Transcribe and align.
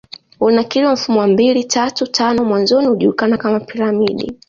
ulinakiliwa 0.39 0.93
Mfumo 0.93 1.19
wa 1.19 1.27
mbili 1.27 1.63
tatu 1.63 2.07
tano 2.07 2.45
mwanzoni 2.45 2.87
ulijulikana 2.87 3.37
kama 3.37 3.59
Piramidi 3.59 4.35